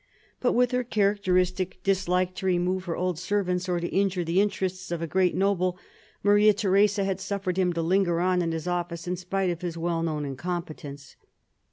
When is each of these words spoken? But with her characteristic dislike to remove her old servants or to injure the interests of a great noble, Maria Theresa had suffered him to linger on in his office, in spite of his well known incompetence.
But 0.39 0.53
with 0.53 0.71
her 0.71 0.83
characteristic 0.83 1.77
dislike 1.83 2.33
to 2.37 2.47
remove 2.47 2.85
her 2.85 2.95
old 2.97 3.19
servants 3.19 3.69
or 3.69 3.79
to 3.79 3.87
injure 3.87 4.23
the 4.23 4.41
interests 4.41 4.89
of 4.89 4.99
a 5.03 5.05
great 5.05 5.35
noble, 5.35 5.77
Maria 6.23 6.53
Theresa 6.55 7.03
had 7.03 7.19
suffered 7.21 7.57
him 7.57 7.71
to 7.73 7.83
linger 7.83 8.19
on 8.19 8.41
in 8.41 8.51
his 8.51 8.67
office, 8.67 9.07
in 9.07 9.15
spite 9.15 9.51
of 9.51 9.61
his 9.61 9.77
well 9.77 10.01
known 10.01 10.25
incompetence. 10.25 11.17